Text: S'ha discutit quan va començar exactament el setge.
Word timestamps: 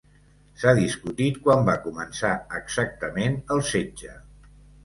S'ha 0.61 0.71
discutit 0.79 1.37
quan 1.43 1.61
va 1.69 1.75
començar 1.83 2.33
exactament 2.63 3.39
el 3.57 3.63
setge. 3.73 4.19